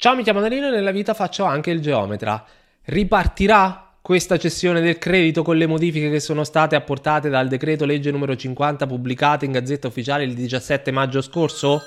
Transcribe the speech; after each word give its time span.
Ciao, 0.00 0.14
mi 0.14 0.22
chiamo 0.22 0.40
Danilo 0.40 0.68
e 0.68 0.70
nella 0.70 0.92
vita 0.92 1.12
faccio 1.12 1.42
anche 1.42 1.72
il 1.72 1.80
geometra. 1.80 2.44
Ripartirà 2.84 3.96
questa 4.00 4.38
cessione 4.38 4.80
del 4.80 4.96
credito 4.96 5.42
con 5.42 5.56
le 5.56 5.66
modifiche 5.66 6.08
che 6.08 6.20
sono 6.20 6.44
state 6.44 6.76
apportate 6.76 7.28
dal 7.28 7.48
decreto 7.48 7.84
legge 7.84 8.12
numero 8.12 8.36
50 8.36 8.86
pubblicato 8.86 9.44
in 9.44 9.50
Gazzetta 9.50 9.88
Ufficiale 9.88 10.22
il 10.22 10.34
17 10.34 10.92
maggio 10.92 11.20
scorso? 11.20 11.82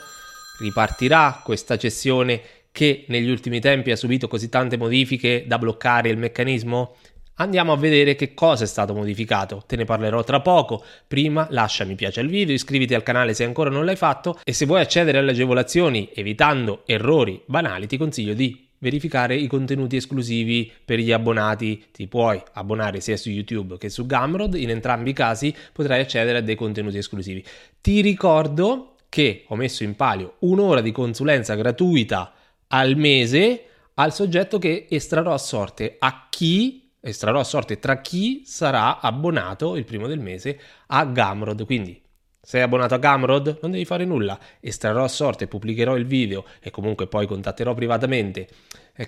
Ripartirà 0.60 1.39
questa 1.42 1.78
cessione 1.78 2.42
che 2.74 3.05
negli 3.08 3.29
ultimi 3.29 3.62
tempi 3.62 3.92
ha 3.92 3.96
subito 3.96 4.28
così 4.28 4.50
tante 4.50 4.75
modifiche 4.75 5.46
da 5.48 5.57
bloccare 5.57 6.09
il 6.09 6.18
meccanismo? 6.18 6.98
Andiamo 7.42 7.71
a 7.71 7.76
vedere 7.76 8.14
che 8.14 8.36
cosa 8.36 8.66
è 8.66 8.68
stato 8.68 8.94
modificato, 8.94 9.64
te 9.66 9.76
ne 9.76 9.84
parlerò 9.84 10.24
tra 10.24 10.42
poco. 10.42 10.84
Prima 11.07 11.48
lascia 11.50 11.86
mi 11.86 11.96
piace 11.96 12.20
al 12.20 12.28
video, 12.28 12.54
iscriviti 12.54 12.94
al 12.94 13.02
canale 13.02 13.34
se 13.34 13.44
ancora 13.44 13.71
non 13.71 13.84
l'hai 13.84 13.96
fatto 13.96 14.39
e 14.44 14.54
se 14.54 14.68
vuoi 14.68 14.82
accedere 14.82 15.18
alle 15.18 15.32
agevolazioni 15.32 16.12
evitando 16.14 16.84
errori 16.86 17.42
banali 17.48 17.88
ti 17.88 17.98
consiglio 17.98 18.36
di 18.36 18.68
verificare 18.78 19.36
i 19.36 19.48
contenuti 19.48 19.96
esclusivi 19.96 20.71
per 20.86 21.00
gli 21.00 21.12
abbonati. 21.12 21.86
Ti 21.92 22.07
puoi 22.07 22.39
abbonare 22.54 23.00
sia 23.00 23.18
su 23.18 23.32
YouTube 23.32 23.79
che 23.79 23.89
su 23.89 24.06
Gumroad, 24.06 24.54
in 24.54 24.70
entrambi 24.70 25.10
i 25.10 25.14
casi 25.14 25.51
potrai 25.73 26.01
accedere 26.01 26.37
a 26.37 26.42
dei 26.42 26.56
contenuti 26.56 27.00
esclusivi. 27.00 27.43
Ti 27.82 28.01
ricordo 28.01 28.98
che 29.10 29.46
ho 29.48 29.56
messo 29.56 29.84
in 29.84 29.96
palio 29.96 30.36
un'ora 30.42 30.82
di 30.82 30.92
consulenza 30.92 31.56
gratuita 31.56 32.34
al 32.67 32.95
mese 32.98 33.64
al 33.95 34.14
soggetto 34.14 34.59
che 34.59 34.86
estrarrò 34.88 35.34
a 35.34 35.39
sorte 35.39 35.95
a 35.98 36.28
chi 36.30 36.81
estrarrò 37.02 37.39
a 37.39 37.44
sorte 37.44 37.80
tra 37.80 38.00
chi 38.00 38.44
sarà 38.45 39.00
abbonato 39.00 39.75
il 39.75 39.83
primo 39.83 40.08
del 40.08 40.19
mese 40.19 40.59
a 40.88 41.03
Gamrod. 41.05 41.66
Quindi, 41.66 42.02
sei 42.39 42.61
abbonato 42.61 42.94
a 42.94 43.00
Gamrod? 43.00 43.58
Non 43.61 43.72
devi 43.72 43.86
fare 43.86 44.05
nulla. 44.05 44.39
Estrarrò 44.59 45.03
a 45.03 45.09
sorte, 45.09 45.47
pubblicherò 45.47 45.97
il 45.97 46.06
video 46.06 46.45
e 46.59 46.69
comunque 46.69 47.08
poi 47.08 47.28
contatterò 47.28 47.73
privatamente 47.73 48.47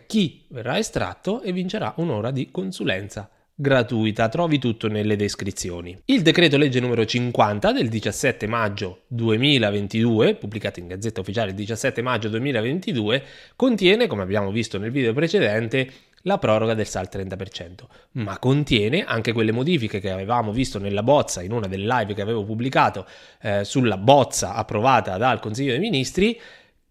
chi 0.08 0.44
verrà 0.50 0.78
estratto 0.78 1.42
e 1.42 1.52
vincerà 1.52 1.94
un'ora 1.98 2.32
di 2.32 2.50
consulenza 2.52 3.30
gratuita, 3.56 4.30
trovi 4.30 4.58
tutto 4.58 4.88
nelle 4.88 5.16
descrizioni. 5.16 5.98
Il 6.06 6.22
decreto 6.24 6.58
legge 6.58 6.80
numero 6.80 7.06
50 7.06 7.72
del 7.72 7.88
17 7.88 8.48
maggio 8.48 9.04
2022, 9.08 10.36
pubblicato 10.36 10.80
in 10.80 10.88
Gazzetta 10.88 11.22
Ufficiale 11.22 11.52
il 11.52 11.56
17 11.56 12.02
maggio 12.02 12.30
2022, 12.30 13.24
contiene, 13.56 14.08
come 14.08 14.24
abbiamo 14.24 14.52
visto 14.52 14.80
nel 14.80 14.92
video 14.92 15.14
precedente, 15.14 15.90
la 16.24 16.38
proroga 16.38 16.74
del 16.74 16.88
SAL 16.88 17.10
30%, 17.12 17.86
ma 18.14 18.38
contiene 18.40 19.04
anche 19.04 19.32
quelle 19.34 19.52
modifiche 19.52 20.00
che 20.00 20.10
avevamo 20.10 20.52
visto 20.52 20.80
nella 20.80 21.04
bozza 21.04 21.42
in 21.42 21.52
una 21.52 21.68
delle 21.68 21.86
live 21.86 22.14
che 22.14 22.22
avevo 22.22 22.44
pubblicato 22.44 23.06
eh, 23.42 23.64
sulla 23.64 23.98
bozza 23.98 24.54
approvata 24.54 25.18
dal 25.18 25.40
Consiglio 25.40 25.72
dei 25.72 25.80
Ministri 25.80 26.40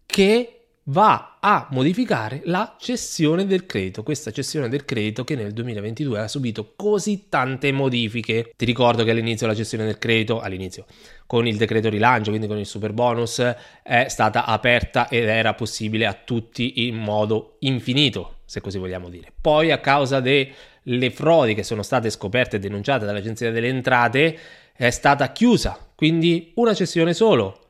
che 0.05 0.62
va 0.85 1.37
a 1.39 1.67
modificare 1.71 2.41
la 2.45 2.75
cessione 2.77 3.45
del 3.45 3.65
credito, 3.65 4.03
questa 4.03 4.31
cessione 4.31 4.67
del 4.67 4.83
credito 4.83 5.23
che 5.23 5.35
nel 5.35 5.53
2022 5.53 6.19
ha 6.19 6.27
subito 6.27 6.73
così 6.75 7.27
tante 7.29 7.71
modifiche. 7.71 8.51
Ti 8.55 8.65
ricordo 8.65 9.03
che 9.03 9.11
all'inizio 9.11 9.47
la 9.47 9.55
cessione 9.55 9.85
del 9.85 9.97
credito, 9.97 10.41
all'inizio 10.41 10.85
con 11.25 11.47
il 11.47 11.57
decreto 11.57 11.89
rilancio, 11.89 12.29
quindi 12.29 12.47
con 12.47 12.57
il 12.57 12.65
super 12.65 12.91
bonus, 12.91 13.41
è 13.81 14.07
stata 14.09 14.45
aperta 14.45 15.07
ed 15.07 15.27
era 15.27 15.53
possibile 15.53 16.05
a 16.05 16.13
tutti 16.13 16.85
in 16.87 16.95
modo 16.95 17.55
infinito, 17.59 18.39
se 18.45 18.59
così 18.59 18.77
vogliamo 18.77 19.09
dire. 19.09 19.31
Poi 19.39 19.71
a 19.71 19.79
causa 19.79 20.19
delle 20.19 21.11
frodi 21.11 21.53
che 21.55 21.63
sono 21.63 21.81
state 21.81 22.09
scoperte 22.09 22.57
e 22.57 22.59
denunciate 22.59 23.05
dall'Agenzia 23.05 23.51
delle 23.51 23.67
Entrate 23.67 24.37
è 24.73 24.89
stata 24.89 25.31
chiusa, 25.31 25.77
quindi 25.95 26.51
una 26.55 26.73
cessione 26.73 27.13
solo 27.13 27.62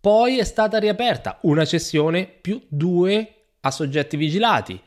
poi 0.00 0.38
è 0.38 0.44
stata 0.44 0.78
riaperta 0.78 1.38
una 1.42 1.64
cessione 1.64 2.26
più 2.26 2.62
due 2.68 3.34
a 3.60 3.70
soggetti 3.70 4.16
vigilati. 4.16 4.80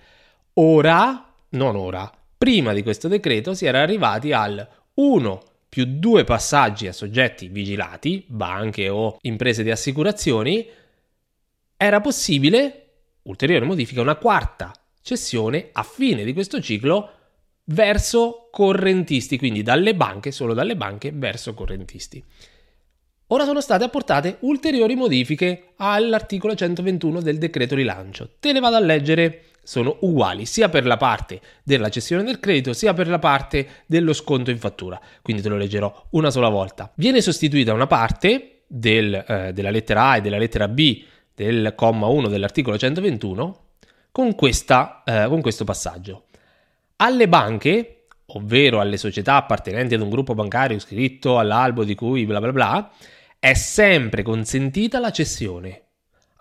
Ora, 0.56 1.34
non 1.50 1.76
ora, 1.76 2.12
prima 2.38 2.74
di 2.74 2.82
questo 2.82 3.08
decreto 3.08 3.54
si 3.54 3.66
era 3.66 3.82
arrivati 3.82 4.32
al 4.32 4.68
1 4.96 5.44
più 5.70 5.86
due 5.86 6.24
passaggi 6.24 6.88
a 6.88 6.94
soggetti 6.94 7.48
vigilati, 7.48 8.24
banche 8.28 8.90
o 8.90 9.18
imprese 9.22 9.64
di 9.64 9.72
assicurazioni, 9.72 10.68
era 11.78 12.02
possibile, 12.02 12.88
ulteriore 13.24 13.66
modifica, 13.66 14.02
una 14.02 14.16
quarta 14.16 14.72
cessione 15.02 15.70
a 15.72 15.84
fine 15.84 16.24
di 16.24 16.34
questo 16.34 16.62
ciclo 16.62 17.12
verso 17.66 18.50
correntisti, 18.52 19.38
quindi 19.38 19.64
dalle 19.64 19.96
banche, 19.96 20.32
solo 20.32 20.54
dalle 20.54 20.76
banche 20.76 21.12
verso 21.12 21.54
correntisti. 21.54 22.24
Ora 23.34 23.46
sono 23.46 23.62
state 23.62 23.84
apportate 23.84 24.38
ulteriori 24.42 24.94
modifiche 24.94 25.70
all'articolo 25.78 26.54
121 26.54 27.20
del 27.20 27.40
decreto 27.40 27.74
rilancio. 27.74 28.34
Te 28.40 28.54
le 28.54 28.60
vado 28.60 28.76
a 28.76 28.80
leggere, 28.80 29.46
sono 29.64 29.98
uguali 30.02 30.46
sia 30.46 30.70
per 30.70 30.86
la 30.86 30.98
parte 30.98 31.42
della 31.64 31.90
cessione 31.90 32.22
del 32.22 32.40
credito 32.40 32.74
sia 32.74 32.94
per 32.94 33.08
la 33.08 33.18
parte 33.18 33.68
dello 33.88 34.14
sconto 34.14 34.52
in 34.52 34.60
fattura. 34.60 35.02
Quindi 35.24 35.42
te 35.42 35.50
lo 35.50 35.58
leggerò 35.58 36.10
una 36.12 36.30
sola 36.30 36.50
volta. 36.50 36.92
Viene 36.94 37.22
sostituita 37.22 37.74
una 37.74 37.88
parte 37.88 38.66
del, 38.68 39.16
eh, 39.28 39.52
della 39.52 39.72
lettera 39.72 40.10
A 40.10 40.18
e 40.18 40.22
della 40.22 40.38
lettera 40.38 40.68
B 40.68 41.04
del 41.34 41.74
comma 41.76 42.06
1 42.06 42.28
dell'articolo 42.28 42.78
121 42.78 43.60
con, 44.12 44.36
questa, 44.36 45.02
eh, 45.04 45.26
con 45.28 45.42
questo 45.42 45.64
passaggio. 45.64 46.26
Alle 46.98 47.28
banche 47.28 48.04
ovvero 48.28 48.80
alle 48.80 48.98
società 48.98 49.36
appartenenti 49.36 49.96
ad 49.96 50.02
un 50.02 50.10
gruppo 50.10 50.34
bancario 50.34 50.78
iscritto 50.78 51.40
all'albo 51.40 51.84
di 51.84 51.96
cui 51.96 52.26
bla 52.26 52.40
bla 52.40 52.52
bla, 52.52 52.92
è 53.44 53.56
sempre 53.56 54.22
consentita 54.22 55.00
la 55.00 55.12
cessione 55.12 55.82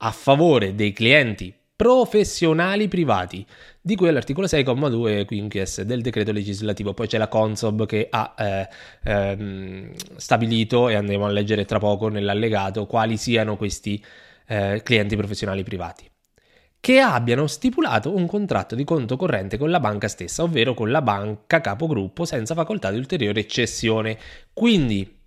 a 0.03 0.13
favore 0.13 0.77
dei 0.77 0.93
clienti 0.93 1.53
professionali 1.75 2.87
privati, 2.87 3.45
di 3.81 3.97
cui 3.97 4.07
all'articolo 4.07 4.47
6,2 4.47 5.25
quinquies 5.25 5.83
del 5.83 6.01
decreto 6.01 6.31
legislativo. 6.31 6.95
Poi 6.95 7.09
c'è 7.09 7.19
la 7.19 7.27
Consob 7.27 7.87
che 7.87 8.07
ha 8.09 8.35
eh, 8.39 8.69
ehm, 9.03 9.93
stabilito, 10.15 10.89
e 10.89 10.95
andremo 10.95 11.25
a 11.25 11.31
leggere 11.31 11.65
tra 11.65 11.81
poco 11.81 12.07
nell'allegato, 12.07 12.87
quali 12.87 13.17
siano 13.17 13.57
questi 13.57 14.01
eh, 14.47 14.81
clienti 14.85 15.17
professionali 15.17 15.65
privati. 15.65 16.09
Che 16.79 17.01
abbiano 17.01 17.49
stipulato 17.49 18.15
un 18.15 18.29
contratto 18.29 18.77
di 18.77 18.85
conto 18.85 19.17
corrente 19.17 19.59
con 19.59 19.71
la 19.71 19.81
banca 19.81 20.07
stessa, 20.07 20.45
ovvero 20.45 20.73
con 20.75 20.93
la 20.93 21.03
banca 21.03 21.61
capogruppo, 21.61 22.25
senza 22.25 22.55
facoltà 22.55 22.93
di 22.93 22.99
ulteriore 22.99 23.45
cessione. 23.49 24.17
Quindi 24.53 25.22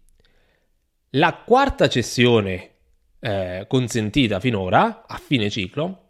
la 1.11 1.33
quarta 1.45 1.87
cessione 1.87 2.71
eh, 3.19 3.65
consentita 3.67 4.39
finora, 4.39 5.05
a 5.07 5.17
fine 5.17 5.49
ciclo, 5.49 6.05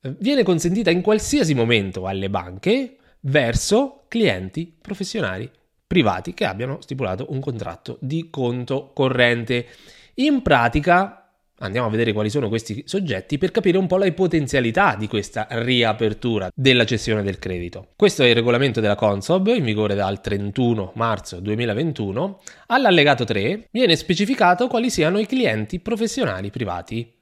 viene 0.00 0.42
consentita 0.42 0.90
in 0.90 1.02
qualsiasi 1.02 1.54
momento 1.54 2.06
alle 2.06 2.30
banche 2.30 2.96
verso 3.20 4.04
clienti 4.08 4.72
professionali 4.80 5.50
privati 5.86 6.34
che 6.34 6.44
abbiano 6.44 6.80
stipulato 6.80 7.26
un 7.30 7.40
contratto 7.40 7.98
di 8.00 8.28
conto 8.30 8.92
corrente. 8.92 9.66
In 10.14 10.42
pratica 10.42 11.27
Andiamo 11.60 11.88
a 11.88 11.90
vedere 11.90 12.12
quali 12.12 12.30
sono 12.30 12.48
questi 12.48 12.84
soggetti 12.86 13.36
per 13.36 13.50
capire 13.50 13.78
un 13.78 13.88
po' 13.88 13.96
le 13.96 14.12
potenzialità 14.12 14.94
di 14.96 15.08
questa 15.08 15.48
riapertura 15.50 16.50
della 16.54 16.84
cessione 16.84 17.24
del 17.24 17.40
credito. 17.40 17.88
Questo 17.96 18.22
è 18.22 18.28
il 18.28 18.36
regolamento 18.36 18.80
della 18.80 18.94
Consob 18.94 19.48
in 19.48 19.64
vigore 19.64 19.96
dal 19.96 20.20
31 20.20 20.92
marzo 20.94 21.40
2021. 21.40 22.40
All'allegato 22.66 23.24
3 23.24 23.68
viene 23.72 23.96
specificato 23.96 24.68
quali 24.68 24.88
siano 24.88 25.18
i 25.18 25.26
clienti 25.26 25.80
professionali 25.80 26.50
privati. 26.50 27.12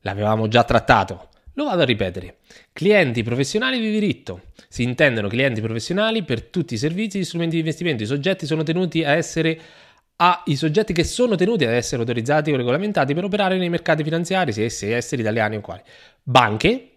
L'avevamo 0.00 0.46
già 0.46 0.62
trattato. 0.62 1.28
Lo 1.54 1.64
vado 1.64 1.80
a 1.80 1.86
ripetere. 1.86 2.36
Clienti 2.74 3.22
professionali 3.22 3.80
di 3.80 3.90
diritto. 3.90 4.42
Si 4.68 4.82
intendono 4.82 5.26
clienti 5.28 5.62
professionali 5.62 6.22
per 6.22 6.42
tutti 6.42 6.74
i 6.74 6.78
servizi 6.78 7.18
e 7.18 7.24
strumenti 7.24 7.54
di 7.54 7.60
investimento. 7.60 8.02
I 8.02 8.06
soggetti 8.06 8.44
sono 8.44 8.62
tenuti 8.62 9.02
a 9.04 9.12
essere 9.12 9.58
ai 10.16 10.56
soggetti 10.56 10.92
che 10.92 11.04
sono 11.04 11.34
tenuti 11.34 11.64
ad 11.64 11.72
essere 11.72 12.00
autorizzati 12.00 12.50
o 12.50 12.56
regolamentati 12.56 13.12
per 13.14 13.24
operare 13.24 13.58
nei 13.58 13.68
mercati 13.68 14.02
finanziari, 14.02 14.52
sia 14.52 14.64
essi 14.64 14.90
esseri 14.90 15.20
italiani 15.20 15.56
o 15.56 15.60
quali. 15.60 15.82
Banche, 16.22 16.90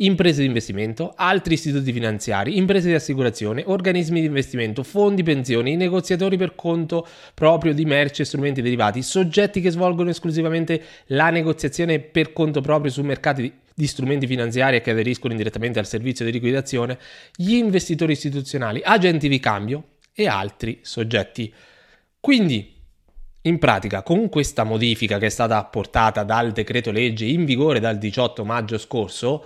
imprese 0.00 0.40
di 0.40 0.46
investimento, 0.46 1.12
altri 1.14 1.54
istituti 1.54 1.92
finanziari, 1.92 2.56
imprese 2.56 2.88
di 2.88 2.94
assicurazione, 2.94 3.62
organismi 3.66 4.20
di 4.20 4.26
investimento, 4.26 4.82
fondi 4.82 5.22
pensioni, 5.22 5.76
negoziatori 5.76 6.36
per 6.36 6.54
conto 6.54 7.06
proprio 7.34 7.74
di 7.74 7.84
merci 7.84 8.22
e 8.22 8.24
strumenti 8.24 8.62
derivati, 8.62 9.02
soggetti 9.02 9.60
che 9.60 9.70
svolgono 9.70 10.10
esclusivamente 10.10 10.82
la 11.08 11.30
negoziazione 11.30 12.00
per 12.00 12.32
conto 12.32 12.60
proprio 12.60 12.90
su 12.90 13.02
mercati 13.02 13.52
di 13.72 13.86
strumenti 13.86 14.26
finanziari 14.26 14.80
che 14.80 14.90
aderiscono 14.90 15.32
indirettamente 15.32 15.78
al 15.78 15.86
servizio 15.86 16.24
di 16.24 16.32
liquidazione, 16.32 16.98
gli 17.34 17.54
investitori 17.54 18.12
istituzionali, 18.12 18.80
agenti 18.82 19.28
di 19.28 19.38
cambio 19.38 19.84
e 20.12 20.26
altri 20.26 20.80
soggetti 20.82 21.52
quindi, 22.20 22.76
in 23.42 23.58
pratica, 23.58 24.02
con 24.02 24.28
questa 24.28 24.64
modifica 24.64 25.18
che 25.18 25.26
è 25.26 25.30
stata 25.30 25.56
apportata 25.56 26.22
dal 26.22 26.52
decreto 26.52 26.90
legge 26.90 27.24
in 27.24 27.44
vigore 27.44 27.80
dal 27.80 27.96
18 27.96 28.44
maggio 28.44 28.76
scorso, 28.76 29.44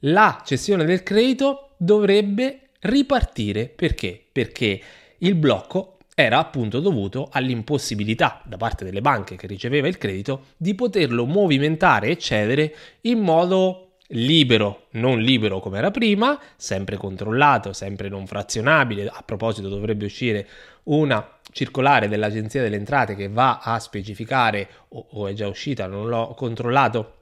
la 0.00 0.42
cessione 0.44 0.84
del 0.84 1.02
credito 1.02 1.70
dovrebbe 1.78 2.68
ripartire. 2.80 3.68
Perché? 3.68 4.22
Perché 4.30 4.80
il 5.18 5.34
blocco 5.34 5.96
era 6.14 6.38
appunto 6.38 6.80
dovuto 6.80 7.28
all'impossibilità 7.32 8.42
da 8.44 8.58
parte 8.58 8.84
delle 8.84 9.00
banche 9.00 9.36
che 9.36 9.46
riceveva 9.46 9.88
il 9.88 9.96
credito 9.96 10.48
di 10.58 10.74
poterlo 10.74 11.24
movimentare 11.24 12.08
e 12.08 12.18
cedere 12.18 12.74
in 13.02 13.20
modo 13.20 13.92
libero, 14.08 14.86
non 14.92 15.20
libero 15.20 15.60
come 15.60 15.78
era 15.78 15.90
prima, 15.90 16.38
sempre 16.56 16.96
controllato, 16.96 17.72
sempre 17.72 18.08
non 18.08 18.26
frazionabile. 18.26 19.06
A 19.06 19.22
proposito, 19.24 19.68
dovrebbe 19.68 20.04
uscire 20.04 20.46
una 20.84 21.26
circolare 21.52 22.08
dell'Agenzia 22.08 22.62
delle 22.62 22.76
Entrate 22.76 23.14
che 23.14 23.28
va 23.28 23.58
a 23.58 23.78
specificare, 23.78 24.68
o, 24.88 25.06
o 25.10 25.26
è 25.26 25.32
già 25.32 25.48
uscita, 25.48 25.86
non 25.86 26.08
l'ho 26.08 26.34
controllato, 26.36 27.14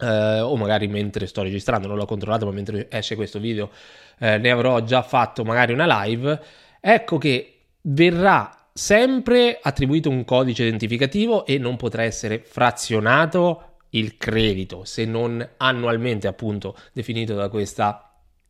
eh, 0.00 0.40
o 0.40 0.56
magari 0.56 0.88
mentre 0.88 1.26
sto 1.26 1.42
registrando, 1.42 1.88
non 1.88 1.96
l'ho 1.96 2.06
controllato, 2.06 2.46
ma 2.46 2.52
mentre 2.52 2.88
esce 2.90 3.16
questo 3.16 3.38
video 3.38 3.70
eh, 4.18 4.38
ne 4.38 4.50
avrò 4.50 4.80
già 4.80 5.02
fatto 5.02 5.44
magari 5.44 5.72
una 5.72 6.02
live. 6.04 6.40
Ecco 6.80 7.18
che 7.18 7.60
verrà 7.82 8.68
sempre 8.72 9.58
attribuito 9.60 10.10
un 10.10 10.24
codice 10.24 10.64
identificativo 10.64 11.46
e 11.46 11.58
non 11.58 11.76
potrà 11.76 12.02
essere 12.02 12.42
frazionato 12.44 13.76
il 13.90 14.16
credito, 14.18 14.84
se 14.84 15.04
non 15.04 15.46
annualmente 15.56 16.26
appunto 16.26 16.76
definito 16.92 17.34
da 17.34 17.48
questa 17.48 18.05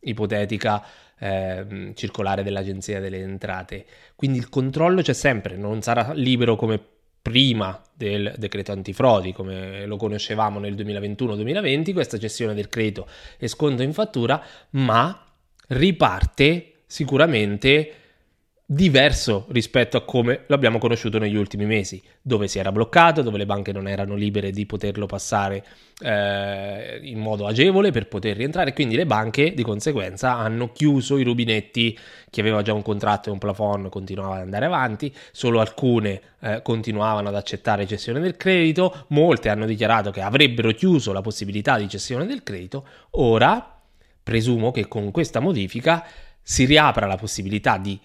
ipotetica 0.09 0.85
eh, 1.19 1.93
circolare 1.95 2.43
dell'Agenzia 2.43 3.01
delle 3.01 3.21
Entrate. 3.21 3.85
Quindi 4.15 4.39
il 4.39 4.49
controllo 4.49 5.03
c'è 5.03 5.13
sempre, 5.13 5.57
non 5.57 5.83
sarà 5.83 6.13
libero 6.13 6.57
come 6.57 6.81
prima 7.23 7.81
del 7.93 8.35
decreto 8.39 8.73
antifrodi, 8.73 9.33
come 9.33 9.85
lo 9.87 9.97
conoscevamo 9.97 10.61
nel 10.61 10.75
2021-2020, 10.75 11.93
questa 11.93 12.19
gestione 12.19 12.55
del 12.55 12.69
credito 12.69 13.09
e 13.37 13.49
sconto 13.49 13.83
in 13.83 13.93
fattura, 13.93 14.41
ma 14.71 15.25
riparte 15.69 16.83
sicuramente 16.87 17.95
diverso 18.69 19.47
rispetto 19.51 19.97
a 19.97 20.05
come 20.05 20.43
l'abbiamo 20.49 20.79
conosciuto 20.79 21.21
negli 21.21 21.37
ultimi 21.37 21.65
mesi, 21.67 22.03
dove 22.21 22.49
si 22.49 22.59
era 22.59 22.73
bloccato, 22.73 23.23
dove 23.23 23.39
le 23.39 23.47
banche 23.47 23.71
non 23.71 23.87
erano 23.87 24.17
libere 24.17 24.51
di 24.51 24.67
poterlo 24.67 25.07
passare 25.07 25.65
eh, 26.01 26.99
in 27.05 27.21
modo 27.21 27.47
agevole 27.47 27.93
per 27.93 28.09
poter 28.09 28.37
rientrare, 28.37 28.73
quindi 28.73 28.97
le 28.97 29.07
banche 29.07 29.55
di 29.55 29.63
conseguenza 29.63 30.35
hanno 30.35 30.73
chiuso 30.73 31.17
i 31.17 31.23
rubinetti, 31.23 31.97
chi 32.29 32.41
aveva 32.41 32.63
già 32.63 32.73
un 32.73 32.83
contratto 32.83 33.29
e 33.29 33.33
un 33.33 33.39
plafond 33.39 33.89
continuava 33.89 34.35
ad 34.35 34.41
andare 34.41 34.65
avanti, 34.65 35.15
solo 35.31 35.61
alcune 35.61 36.21
eh, 36.41 36.61
continuavano 36.63 37.29
ad 37.29 37.37
accettare 37.37 37.87
cessione 37.87 38.19
del 38.19 38.37
credito, 38.37 39.05
molte 39.11 39.49
hanno 39.49 39.67
dichiarato 39.67 40.11
che 40.11 40.23
avrebbero 40.23 40.73
chiuso 40.73 41.13
la 41.13 41.21
possibilità 41.21 41.79
di 41.79 41.89
cessione 41.89 42.27
del 42.27 42.43
credito, 42.43 42.85
ora 43.11 43.81
presumo 44.25 44.73
che 44.73 44.89
con 44.89 45.13
questa 45.13 45.39
modifica 45.39 46.05
si 46.43 46.65
riapra 46.65 47.07
la 47.07 47.17
possibilità 47.17 47.79
di 47.79 47.97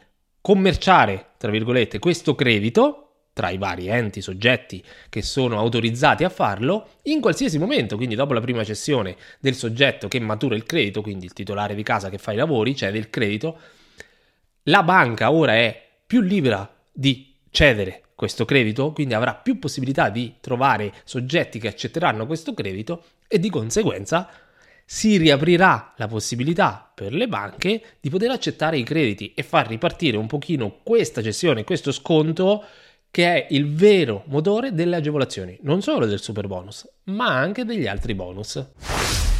commerciare, 0.41 1.33
tra 1.37 1.51
virgolette, 1.51 1.99
questo 1.99 2.35
credito 2.35 3.11
tra 3.33 3.49
i 3.49 3.57
vari 3.57 3.87
enti, 3.87 4.21
soggetti 4.21 4.83
che 5.09 5.21
sono 5.21 5.57
autorizzati 5.57 6.23
a 6.23 6.29
farlo 6.29 6.87
in 7.03 7.21
qualsiasi 7.21 7.57
momento, 7.57 7.95
quindi 7.95 8.15
dopo 8.15 8.33
la 8.33 8.41
prima 8.41 8.63
cessione 8.63 9.15
del 9.39 9.55
soggetto 9.55 10.07
che 10.07 10.19
matura 10.19 10.55
il 10.55 10.65
credito, 10.65 11.01
quindi 11.01 11.25
il 11.25 11.33
titolare 11.33 11.73
di 11.73 11.83
casa 11.83 12.09
che 12.09 12.17
fa 12.17 12.33
i 12.33 12.35
lavori, 12.35 12.75
cede 12.75 12.97
il 12.97 13.09
credito, 13.09 13.57
la 14.63 14.83
banca 14.83 15.31
ora 15.31 15.55
è 15.55 15.89
più 16.05 16.21
libera 16.21 16.69
di 16.91 17.33
cedere 17.49 18.03
questo 18.15 18.45
credito, 18.45 18.91
quindi 18.91 19.13
avrà 19.13 19.33
più 19.33 19.57
possibilità 19.57 20.09
di 20.09 20.35
trovare 20.41 20.93
soggetti 21.05 21.57
che 21.57 21.69
accetteranno 21.69 22.27
questo 22.27 22.53
credito 22.53 23.03
e 23.27 23.39
di 23.39 23.49
conseguenza 23.49 24.29
si 24.93 25.15
riaprirà 25.15 25.93
la 25.95 26.07
possibilità 26.07 26.91
per 26.93 27.13
le 27.13 27.29
banche 27.29 27.81
di 28.01 28.09
poter 28.09 28.29
accettare 28.29 28.77
i 28.77 28.83
crediti 28.83 29.33
e 29.33 29.41
far 29.41 29.69
ripartire 29.69 30.17
un 30.17 30.27
pochino 30.27 30.79
questa 30.83 31.21
gestione, 31.21 31.63
questo 31.63 31.93
sconto 31.93 32.61
che 33.09 33.25
è 33.25 33.47
il 33.51 33.73
vero 33.73 34.25
motore 34.27 34.73
delle 34.73 34.97
agevolazioni, 34.97 35.57
non 35.61 35.81
solo 35.81 36.05
del 36.05 36.19
super 36.19 36.47
bonus, 36.47 36.85
ma 37.05 37.27
anche 37.27 37.63
degli 37.63 37.87
altri 37.87 38.15
bonus. 38.15 39.30